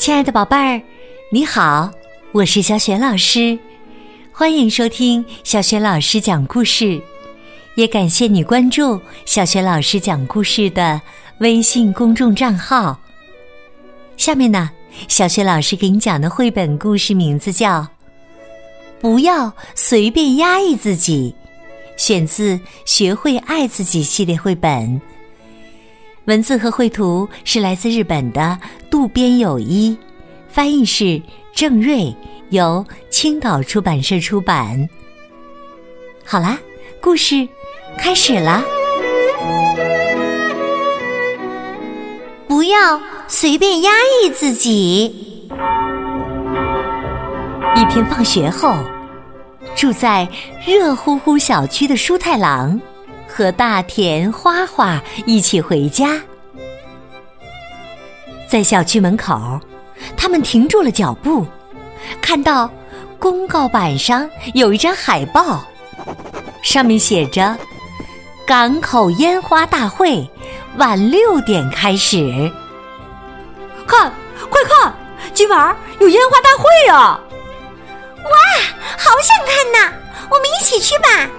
[0.00, 0.80] 亲爱的宝贝儿，
[1.30, 1.90] 你好，
[2.32, 3.58] 我是小雪老师，
[4.32, 6.98] 欢迎收听小雪老师讲故事，
[7.74, 10.98] 也感谢你关注小雪老师讲故事的
[11.40, 12.98] 微信公众账号。
[14.16, 14.70] 下面呢，
[15.06, 17.82] 小雪老师给你讲的绘本故事名字叫
[19.02, 21.34] 《不要随便压抑自己》，
[22.02, 22.56] 选自
[22.86, 24.98] 《学会爱自己》系列绘本。
[26.30, 28.56] 文字和绘图是来自日本的
[28.88, 29.98] 渡边有一，
[30.48, 31.20] 翻译是
[31.52, 32.14] 郑瑞，
[32.50, 34.88] 由青岛出版社出版。
[36.24, 36.56] 好啦，
[37.00, 37.48] 故事
[37.98, 38.62] 开始啦。
[42.46, 43.90] 不要随便压
[44.22, 45.06] 抑自己。
[47.74, 48.76] 一天放学后，
[49.74, 50.28] 住在
[50.64, 52.80] 热乎乎小区的舒太郎。
[53.32, 56.20] 和大田花花一起回家，
[58.48, 59.60] 在小区门口，
[60.16, 61.46] 他们停住了脚步，
[62.20, 62.68] 看到
[63.18, 65.64] 公告板上有一张海报，
[66.60, 67.56] 上面写着
[68.46, 70.28] “港口烟花大会
[70.76, 72.50] 晚六点开始”。
[73.86, 74.12] 看，
[74.50, 74.94] 快看，
[75.32, 77.20] 今晚有烟花大会啊！
[78.16, 78.36] 哇，
[78.98, 79.92] 好想看呐！
[80.28, 81.30] 我们一起去吧。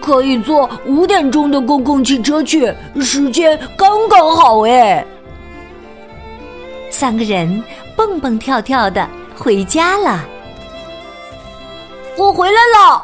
[0.00, 5.04] 可以坐五点钟的公共汽车去，时间刚刚好哎。
[6.90, 7.62] 三个人
[7.94, 9.06] 蹦蹦跳跳的
[9.36, 10.24] 回家了。
[12.16, 13.02] 我回来了。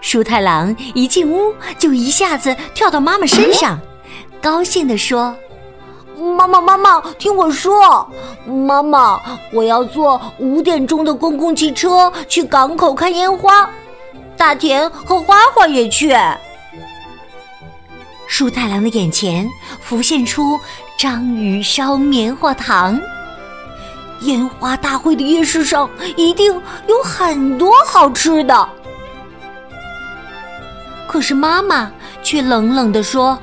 [0.00, 3.78] 舒太郎一进屋就一下子跳到妈妈身上，
[4.40, 5.36] 高兴地说
[6.36, 8.08] ：“妈妈，妈妈，听我说，
[8.46, 9.20] 妈妈，
[9.52, 13.68] 我要坐五点钟的公共汽车去港口看烟花。”
[14.38, 16.16] 大田和花花也去。
[18.28, 19.48] 舒太郎的眼前
[19.80, 20.58] 浮现出
[20.96, 22.98] 章鱼烧棉花糖。
[24.22, 26.52] 烟花大会的夜市上一定
[26.86, 28.68] 有很多好吃的。
[31.06, 31.90] 可是妈妈
[32.22, 33.38] 却冷冷地说：“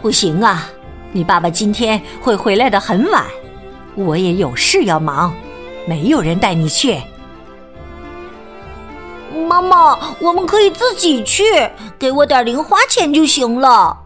[0.00, 0.66] 不行啊，
[1.12, 3.24] 你爸爸今天会回来的很晚，
[3.94, 5.34] 我也有事要忙，
[5.86, 7.00] 没有人带你去。”
[9.34, 11.44] 妈妈，我们可以自己去，
[11.98, 13.98] 给我点零花钱就行了。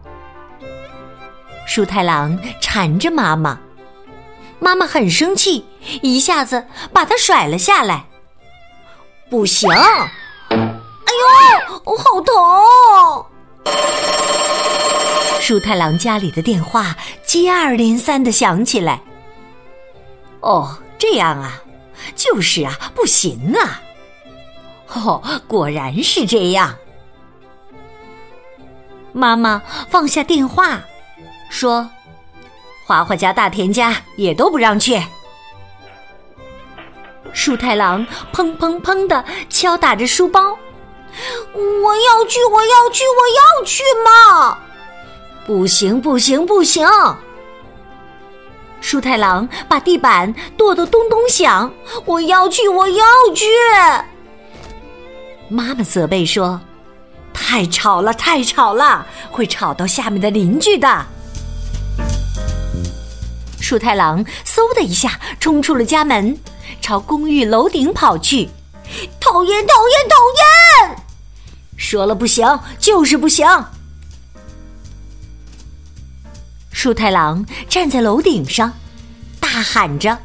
[1.66, 3.59] 树太郎缠着妈妈，
[4.59, 5.67] 妈妈很生气，
[6.00, 8.06] 一下子把他甩了下来。
[9.28, 9.71] 不行！
[9.71, 13.27] 哎呦，我好疼！
[15.41, 16.97] 树太郎家里的电话
[17.27, 19.03] 接二连三的响起来。
[20.41, 21.62] 哦，这样啊，
[22.17, 23.83] 就是啊，不行啊。
[24.94, 26.75] 哦，果然是这样。
[29.12, 30.81] 妈妈放下电话，
[31.50, 31.88] 说
[32.87, 35.03] ：“花花家、大田家也都不让去。”
[37.32, 40.56] 树太郎砰砰砰的敲打着书包
[41.53, 44.59] ：“我要去，我要去，我要去嘛！”
[45.47, 46.87] 不行，不行，不行！
[48.81, 51.72] 树太郎把地板跺得咚咚响
[52.05, 53.44] ：“我要去，我要去！”
[55.51, 56.61] 妈妈责备说
[57.33, 61.07] ：“太吵了，太吵了，会吵到下面的邻居的。”
[63.61, 66.39] 树太郎嗖的一下冲出了家门，
[66.81, 68.51] 朝公寓楼顶跑去。
[69.21, 70.17] 讨厌，讨厌，讨
[70.87, 71.05] 厌！
[71.77, 73.47] 说了不行，就是不行。
[76.73, 78.73] 树太郎站在楼顶上，
[79.41, 80.19] 大喊着：“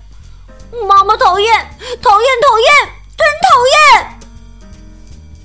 [0.87, 1.53] 妈妈讨厌，
[2.01, 3.49] 讨厌，讨厌，真讨
[4.01, 4.09] 厌！”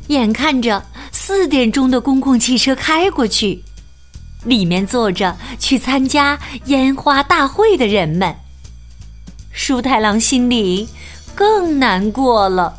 [0.09, 3.63] 眼看着四点钟的公共汽车开过去，
[4.45, 8.35] 里面坐着去参加烟花大会的人们。
[9.53, 10.89] 舒太郎心里
[11.35, 12.75] 更难过了。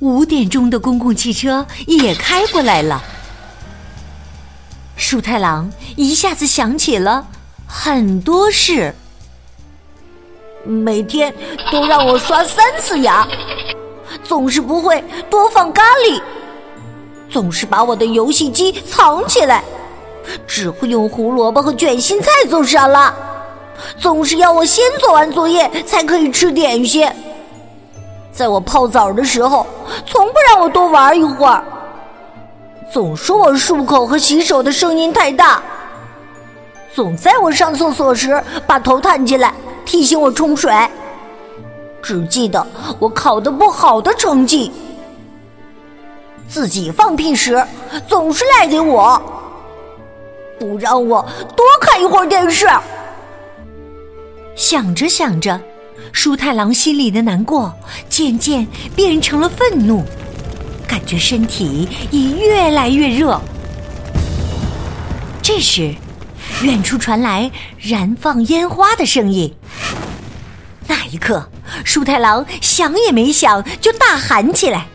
[0.00, 3.02] 五点钟的公共汽车也开过来了，
[4.96, 7.26] 舒太郎一下子想起了
[7.66, 8.94] 很多事。
[10.66, 11.34] 每天
[11.72, 13.26] 都让我刷三次牙。
[14.24, 16.20] 总是不会多放咖喱，
[17.30, 19.62] 总是把我的游戏机藏起来，
[20.46, 23.14] 只会用胡萝卜和卷心菜做沙拉，
[23.98, 27.06] 总是要我先做完作业才可以吃点心。
[28.32, 29.66] 在我泡澡的时候，
[30.06, 31.62] 从不让我多玩一会儿，
[32.90, 35.62] 总说我漱口和洗手的声音太大，
[36.92, 39.52] 总在我上厕所时把头探进来
[39.84, 40.72] 提醒我冲水。
[42.04, 42.64] 只记得
[42.98, 44.70] 我考的不好的成绩，
[46.46, 47.66] 自己放屁时
[48.06, 49.20] 总是赖给我，
[50.60, 52.68] 不让我多看一会儿电视。
[54.54, 55.58] 想着想着，
[56.12, 57.72] 舒太郎心里的难过
[58.10, 60.04] 渐渐变成了愤怒，
[60.86, 63.40] 感觉身体也越来越热。
[65.42, 65.94] 这时，
[66.62, 69.52] 远处传来燃放烟花的声音。
[70.86, 71.48] 那一刻，
[71.84, 74.86] 舒太郎想也没想就大喊起来：“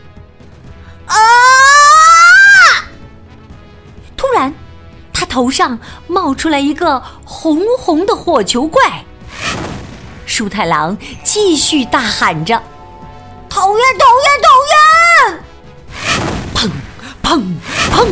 [1.06, 1.14] 啊！”
[4.16, 4.52] 突然，
[5.12, 9.04] 他头上冒出来一个红红的火球怪。
[10.26, 12.62] 舒太郎继续大喊着
[13.50, 15.42] ：“讨厌，讨厌，讨厌！”
[16.54, 16.70] 砰
[17.22, 17.42] 砰
[17.90, 18.06] 砰！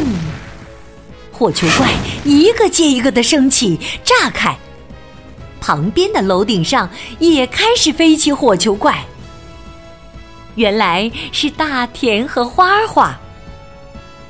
[1.30, 1.92] 火球怪
[2.24, 4.58] 一个接一个的升起，炸开。
[5.60, 6.88] 旁边的楼顶上
[7.18, 9.04] 也开始飞起火球怪。
[10.54, 13.16] 原来是大田和花花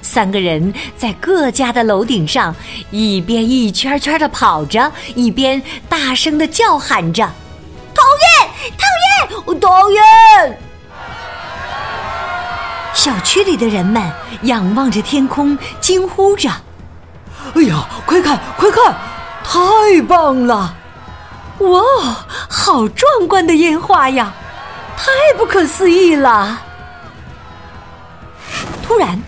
[0.02, 2.54] 三个人在各家的楼顶上，
[2.90, 7.24] 一边一圈圈的跑着，一边大声的叫喊着
[7.94, 8.48] ：“讨厌，
[8.78, 10.58] 讨厌，讨厌！”
[12.94, 14.10] 小区里的人们
[14.42, 16.48] 仰望着天空，惊呼着。
[17.54, 18.96] 哎呀，快看，快看，
[19.44, 20.76] 太棒了！
[21.58, 24.32] 哇，好壮观的烟花呀，
[24.96, 26.62] 太不可思议了！
[28.82, 29.20] 突然，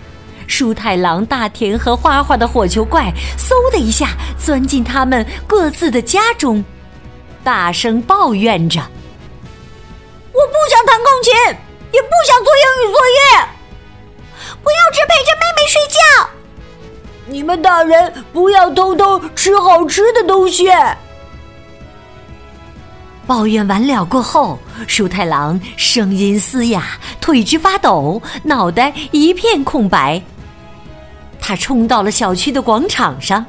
[0.47, 6.63] 舒太郎、大田和花花的火球怪嗖的一下钻进他们各自的家中，
[7.43, 8.79] 大声抱怨着
[10.31, 11.33] ：“我不想弹钢琴，
[11.91, 13.47] 也不想做英语作业，
[14.63, 16.29] 不要只陪着妹妹睡觉。”
[17.27, 20.69] 你们大人不要偷偷吃好吃的东西。
[23.27, 26.83] 抱怨完了过后，舒太郎声音嘶哑，
[27.21, 30.21] 腿直发抖，脑袋一片空白。
[31.39, 33.45] 他冲到了小区的广场上，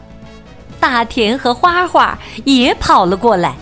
[0.78, 3.54] 大田和花花也跑了过来。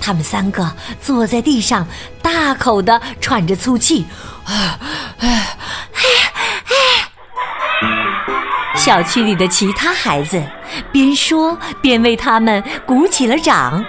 [0.00, 0.70] 他们三个
[1.00, 1.86] 坐在地上，
[2.22, 4.06] 大口的喘着粗气。
[8.76, 10.40] 小区里的其他孩子
[10.92, 13.84] 边说边为他们鼓起了掌。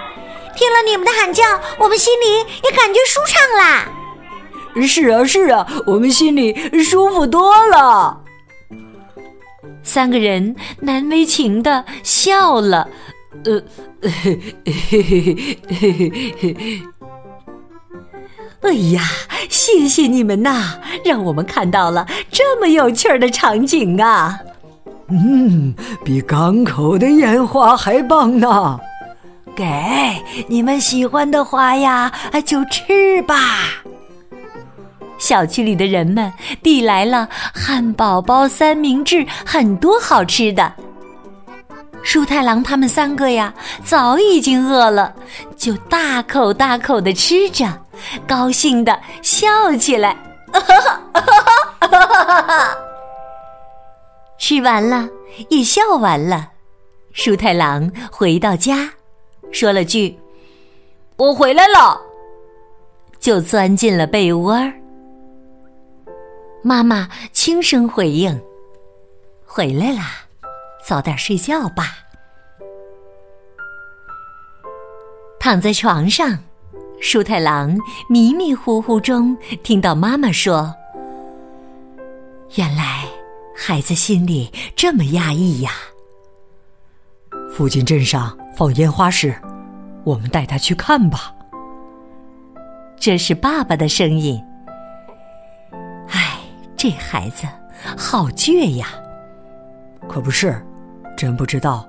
[0.58, 1.44] 听了你们的喊叫，
[1.78, 3.88] 我们心里也感觉舒畅啦。
[4.84, 6.52] 是啊，是啊，我们心里
[6.82, 8.24] 舒服多了。
[9.84, 12.88] 三个人难为情的笑了。
[13.44, 13.62] 呃，
[14.02, 15.30] 嘿嘿嘿
[15.70, 16.82] 嘿嘿
[18.62, 19.02] 哎呀，
[19.48, 24.40] 谢谢你们呐，让我们看到了这么有趣儿的场景啊！
[25.08, 25.72] 嗯，
[26.04, 28.80] 比港口的烟花还棒呢。
[29.58, 29.64] 给
[30.46, 32.12] 你们喜欢的花呀，
[32.46, 33.34] 就吃吧。
[35.18, 36.32] 小区里的人们
[36.62, 40.72] 递来了汉堡包、三明治，很多好吃的。
[42.04, 43.52] 舒太郎他们三个呀，
[43.82, 45.12] 早已经饿了，
[45.56, 47.66] 就大口大口的吃着，
[48.28, 50.16] 高兴的笑起来。
[50.52, 52.76] 哈哈哈哈哈
[54.38, 55.08] 吃完了，
[55.50, 56.50] 也笑完了。
[57.12, 58.90] 舒太郎回到家，
[59.52, 60.18] 说了句
[61.16, 62.00] ：“我回来了。”
[63.18, 64.72] 就钻进了被窝儿。
[66.62, 68.40] 妈妈轻声回应
[69.44, 70.26] ：“回来啦，
[70.84, 71.98] 早点睡觉吧。”
[75.40, 76.38] 躺在床上，
[77.00, 77.76] 舒太郎
[78.08, 80.74] 迷迷糊糊中听到妈妈说
[82.56, 83.04] ：“原来。”
[83.60, 85.72] 孩子心里这么压抑呀。
[87.52, 89.32] 附近镇上放烟花时，
[90.02, 91.32] 我们带他去看吧。
[92.98, 94.44] 这是爸爸的声音。
[96.08, 96.40] 唉，
[96.76, 97.46] 这孩子
[97.96, 98.88] 好倔呀。
[100.08, 100.60] 可不是，
[101.16, 101.88] 真不知道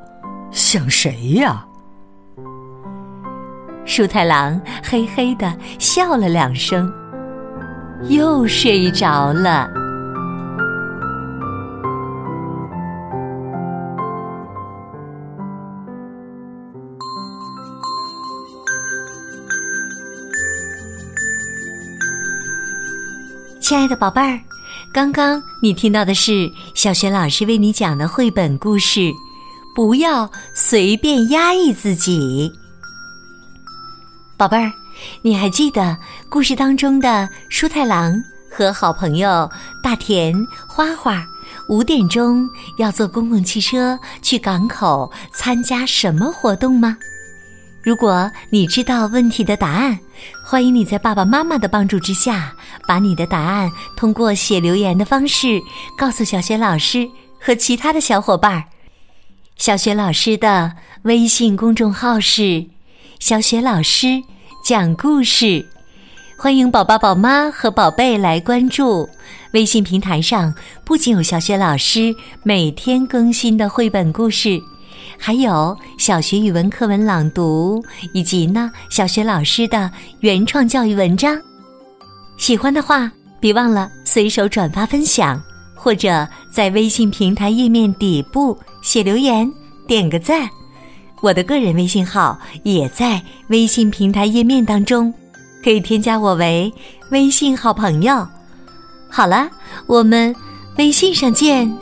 [0.52, 1.66] 像谁呀。
[3.84, 6.88] 树太郎嘿嘿的笑了两声，
[8.10, 9.68] 又睡着了。
[23.70, 24.42] 亲爱的宝贝儿，
[24.92, 29.00] 刚刚你听到的是小雪老师为你讲的绘本故事
[29.76, 32.52] 《不要随便压抑自己》。
[34.36, 34.72] 宝贝儿，
[35.22, 35.96] 你还记得
[36.30, 39.48] 故事当中的舒太郎和好朋友
[39.84, 40.34] 大田、
[40.68, 41.24] 花花
[41.68, 42.50] 五点钟
[42.80, 46.98] 要坐公共汽车去港口参加什么活动吗？
[47.82, 49.98] 如果你知道问题的答案，
[50.46, 52.54] 欢迎你在爸爸妈妈的帮助之下，
[52.86, 55.60] 把你的答案通过写留言的方式
[55.98, 57.10] 告诉小雪老师
[57.40, 58.66] 和其他的小伙伴。
[59.56, 62.66] 小雪老师的微信公众号是
[63.20, 64.22] 小雪老师
[64.64, 65.66] 讲故事。
[66.38, 69.10] 欢迎宝宝、宝妈和宝贝来关注
[69.54, 70.54] 微信平台上，
[70.86, 74.62] 不仅有小雪老师每天更新的绘本故事，
[75.20, 77.84] 还有小学语文课文朗读，
[78.14, 81.40] 以及呢小学老师的原创教育文章。
[82.38, 85.40] 喜欢的话，别忘了随手转发分享。
[85.82, 89.50] 或者在微信平台页面底部写留言，
[89.88, 90.50] 点个赞。
[91.22, 95.14] 我的个人微信号也在微信平台页面当中，
[95.64, 96.70] 可以添加我为
[97.12, 98.28] 微信好朋友。
[99.10, 99.50] 好了，
[99.88, 100.36] 我们
[100.78, 101.74] 微信上见。